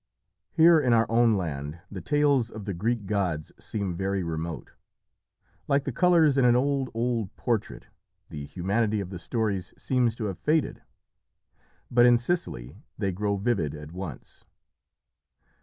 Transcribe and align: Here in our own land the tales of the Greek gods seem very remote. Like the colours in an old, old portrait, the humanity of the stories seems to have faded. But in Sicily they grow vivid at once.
Here 0.49 0.79
in 0.79 0.93
our 0.93 1.05
own 1.11 1.35
land 1.35 1.77
the 1.91 2.01
tales 2.01 2.49
of 2.49 2.65
the 2.65 2.73
Greek 2.73 3.05
gods 3.05 3.51
seem 3.63 3.93
very 3.95 4.23
remote. 4.23 4.71
Like 5.67 5.83
the 5.83 5.91
colours 5.91 6.39
in 6.39 6.43
an 6.45 6.55
old, 6.55 6.89
old 6.95 7.35
portrait, 7.35 7.85
the 8.27 8.43
humanity 8.45 8.99
of 8.99 9.11
the 9.11 9.19
stories 9.19 9.75
seems 9.77 10.15
to 10.15 10.25
have 10.25 10.39
faded. 10.39 10.81
But 11.91 12.07
in 12.07 12.17
Sicily 12.17 12.77
they 12.97 13.11
grow 13.11 13.35
vivid 13.37 13.75
at 13.75 13.91
once. 13.91 14.43